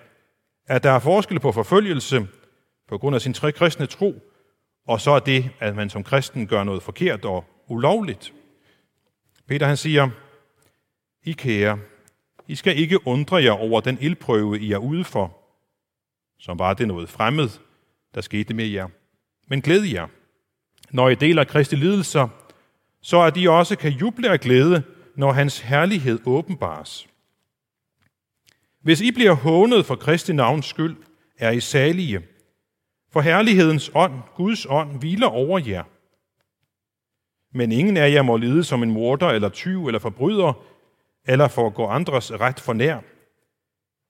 at 0.69 0.83
der 0.83 0.91
er 0.91 0.99
forskel 0.99 1.39
på 1.39 1.51
forfølgelse 1.51 2.27
på 2.87 2.97
grund 2.97 3.15
af 3.15 3.21
sin 3.21 3.33
tre 3.33 3.51
kristne 3.51 3.85
tro, 3.85 4.21
og 4.87 5.01
så 5.01 5.11
er 5.11 5.19
det, 5.19 5.49
at 5.59 5.75
man 5.75 5.89
som 5.89 6.03
kristen 6.03 6.47
gør 6.47 6.63
noget 6.63 6.83
forkert 6.83 7.25
og 7.25 7.45
ulovligt. 7.67 8.33
Peter 9.47 9.67
han 9.67 9.77
siger, 9.77 10.09
I 11.23 11.31
kære, 11.31 11.79
I 12.47 12.55
skal 12.55 12.77
ikke 12.77 13.07
undre 13.07 13.43
jer 13.43 13.51
over 13.51 13.81
den 13.81 13.97
ildprøve, 14.01 14.59
I 14.59 14.71
er 14.71 14.77
ude 14.77 15.03
for, 15.03 15.37
som 16.39 16.59
var 16.59 16.73
det 16.73 16.87
noget 16.87 17.09
fremmed, 17.09 17.49
der 18.15 18.21
skete 18.21 18.53
med 18.53 18.65
jer. 18.65 18.87
Men 19.47 19.61
glæd 19.61 19.81
jer, 19.81 20.07
når 20.91 21.09
I 21.09 21.15
deler 21.15 21.43
Kristi 21.43 21.75
lidelser, 21.75 22.27
så 23.01 23.21
at 23.21 23.37
I 23.37 23.47
også 23.47 23.77
kan 23.77 23.91
juble 23.91 24.29
af 24.29 24.39
glæde, 24.39 24.83
når 25.15 25.31
hans 25.31 25.59
herlighed 25.59 26.19
åbenbares. 26.25 27.08
Hvis 28.79 29.01
I 29.01 29.11
bliver 29.11 29.33
hånet 29.33 29.85
for 29.85 29.95
Kristi 29.95 30.33
navns 30.33 30.65
skyld, 30.65 30.97
er 31.37 31.51
I 31.51 31.59
salige, 31.59 32.27
for 33.09 33.21
herlighedens 33.21 33.91
ånd, 33.95 34.21
Guds 34.35 34.65
ånd, 34.65 34.99
hviler 34.99 35.27
over 35.27 35.59
jer. 35.59 35.83
Men 37.57 37.71
ingen 37.71 37.97
af 37.97 38.11
jer 38.11 38.21
må 38.21 38.37
lide 38.37 38.63
som 38.63 38.83
en 38.83 38.91
morder 38.91 39.29
eller 39.29 39.49
tyv 39.49 39.87
eller 39.87 39.99
forbryder, 39.99 40.65
eller 41.25 41.47
for 41.47 41.67
at 41.67 41.73
gå 41.73 41.87
andres 41.87 42.31
ret 42.31 42.59
for 42.59 42.73
nær. 42.73 42.99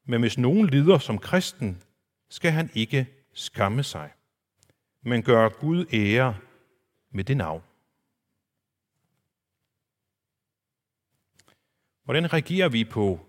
Men 0.06 0.22
hvis 0.22 0.38
nogen 0.38 0.68
lider 0.68 0.98
som 0.98 1.18
kristen, 1.18 1.84
skal 2.30 2.52
han 2.52 2.70
ikke 2.74 3.08
skamme 3.34 3.84
sig, 3.84 4.12
men 5.04 5.24
gøre 5.24 5.50
Gud 5.50 5.86
ære 5.94 6.38
med 7.12 7.24
det 7.24 7.38
navn. 7.38 7.62
Hvordan 12.04 12.34
reagerer 12.34 12.70
vi 12.70 12.84
på 12.84 13.20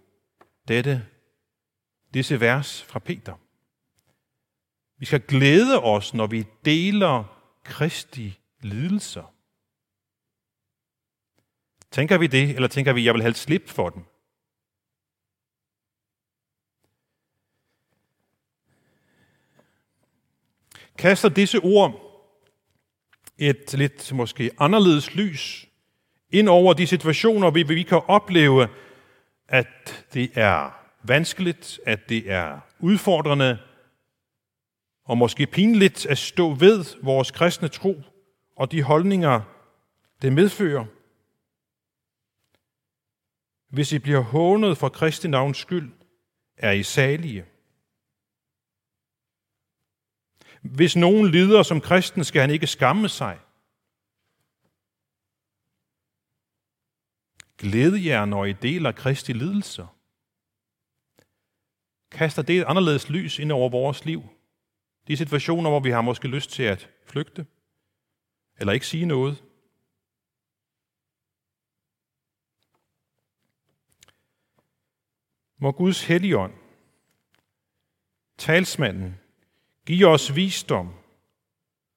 dette, 0.68 1.06
disse 2.14 2.40
vers 2.40 2.82
fra 2.82 2.98
Peter? 2.98 3.34
Vi 4.98 5.06
skal 5.06 5.20
glæde 5.20 5.82
os, 5.82 6.14
når 6.14 6.26
vi 6.26 6.46
deler 6.64 7.24
Kristi 7.64 8.38
lidelser. 8.60 9.34
Tænker 11.90 12.18
vi 12.18 12.26
det, 12.26 12.50
eller 12.50 12.68
tænker 12.68 12.92
vi, 12.92 13.00
at 13.00 13.04
jeg 13.04 13.14
vil 13.14 13.22
have 13.22 13.34
slip 13.34 13.68
for 13.68 13.90
dem? 13.90 14.04
Kaster 20.98 21.28
disse 21.28 21.58
ord 21.58 22.06
et 23.38 23.72
lidt 23.72 24.12
måske 24.12 24.50
anderledes 24.58 25.14
lys 25.14 25.68
ind 26.30 26.48
over 26.48 26.74
de 26.74 26.86
situationer, 26.86 27.50
vi, 27.50 27.62
vi 27.62 27.82
kan 27.82 28.02
opleve, 28.06 28.68
at 29.48 30.06
det 30.14 30.30
er 30.34 30.79
vanskeligt, 31.02 31.80
at 31.86 32.08
det 32.08 32.30
er 32.30 32.60
udfordrende, 32.78 33.58
og 35.04 35.18
måske 35.18 35.46
pinligt 35.46 36.06
at 36.06 36.18
stå 36.18 36.54
ved 36.54 37.02
vores 37.02 37.30
kristne 37.30 37.68
tro 37.68 38.02
og 38.56 38.72
de 38.72 38.82
holdninger, 38.82 39.40
det 40.22 40.32
medfører. 40.32 40.86
Hvis 43.68 43.92
I 43.92 43.98
bliver 43.98 44.20
hånet 44.20 44.78
for 44.78 44.88
Kristi 44.88 45.28
navns 45.28 45.58
skyld, 45.58 45.92
er 46.56 46.70
I 46.70 46.82
salige. 46.82 47.44
Hvis 50.62 50.96
nogen 50.96 51.30
lider 51.30 51.62
som 51.62 51.80
kristen, 51.80 52.24
skal 52.24 52.40
han 52.40 52.50
ikke 52.50 52.66
skamme 52.66 53.08
sig. 53.08 53.40
Glæd 57.58 57.94
jer, 57.94 58.24
når 58.24 58.44
I 58.44 58.52
deler 58.52 58.92
Kristi 58.92 59.32
lidelser. 59.32 59.99
Kaster 62.10 62.42
det 62.42 62.58
et 62.58 62.64
anderledes 62.64 63.08
lys 63.08 63.38
ind 63.38 63.52
over 63.52 63.68
vores 63.68 64.04
liv? 64.04 64.22
De 65.08 65.16
situationer, 65.16 65.70
hvor 65.70 65.80
vi 65.80 65.90
har 65.90 66.00
måske 66.00 66.28
lyst 66.28 66.50
til 66.50 66.62
at 66.62 66.90
flygte, 67.06 67.46
eller 68.58 68.72
ikke 68.72 68.86
sige 68.86 69.06
noget. 69.06 69.44
Må 75.58 75.72
Guds 75.72 76.04
helligånd, 76.04 76.52
talsmanden, 78.38 79.20
give 79.86 80.08
os 80.08 80.34
visdom 80.36 80.94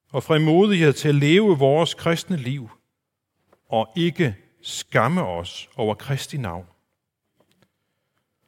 og 0.10 0.24
frimodighed 0.24 0.94
til 0.94 1.10
at 1.10 1.16
leve 1.16 1.58
vores 1.58 1.94
kristne 1.94 2.38
liv 2.38 2.70
og 3.66 3.94
ikke 3.96 4.38
skamme 4.62 5.24
os 5.24 5.70
over 5.76 5.96
Kristi 5.96 6.38
navn. 6.38 6.73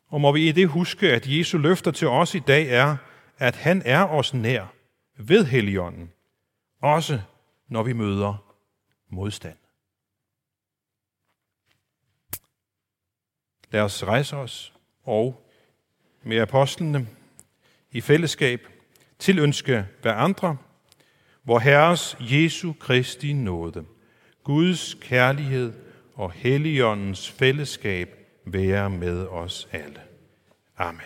Og 0.08 0.22
må 0.22 0.32
vi 0.32 0.50
i 0.50 0.52
det 0.52 0.68
huske, 0.68 1.12
at 1.12 1.28
Jesu 1.28 1.58
løfter 1.58 1.91
til 1.91 2.08
os 2.08 2.36
i 2.36 2.39
dag 2.39 2.68
er, 2.68 2.98
at 3.38 3.56
han 3.56 3.82
er 3.86 4.04
os 4.04 4.34
nær 4.34 4.65
ved 5.18 5.46
Helligånden, 5.46 6.12
også 6.82 7.22
når 7.68 7.84
vi 7.84 7.94
møder 7.94 8.56
modstand. 9.10 9.58
Lad 13.72 13.82
os 13.82 14.04
rejse 14.04 14.36
os 14.36 14.74
og 15.04 15.50
med 16.24 16.38
apostlene 16.38 17.08
i 17.91 18.02
fællesskab 18.02 18.68
tilønske 19.20 19.86
hver 20.02 20.13
andre, 20.13 20.58
hvor 21.44 21.60
Herres 21.60 22.18
Jesu 22.20 22.74
Kristi 22.74 23.34
nåde, 23.34 23.86
Guds 24.44 24.94
kærlighed 24.94 25.74
og 26.13 26.32
Helligåndens 26.32 27.32
fællesskab 27.32 28.25
være 28.45 28.89
med 28.89 29.27
os 29.27 29.67
alle. 29.71 29.99
Amen. 30.77 31.01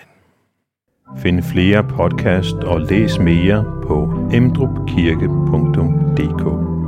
Find 1.17 1.43
flere 1.43 1.83
podcast 1.83 2.55
og 2.55 2.81
læs 2.81 3.19
mere 3.19 3.81
på 3.87 4.29
emdrupkirke.dk 4.33 6.78